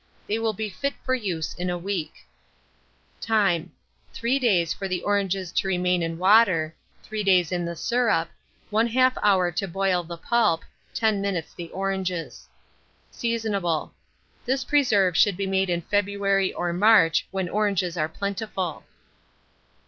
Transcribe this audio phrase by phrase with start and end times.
[0.25, 2.25] They will be fit for use in a week.
[3.21, 3.71] Time.
[4.13, 8.27] 3 days for the oranges to remain in water, 3 days in the syrup;
[8.71, 10.63] 1/2 hour to boil the pulp,
[10.95, 12.47] 10 minutes the oranges.
[13.11, 13.93] Seasonable.
[14.43, 18.83] This preserve should be made in February or March, when oranges are plentiful.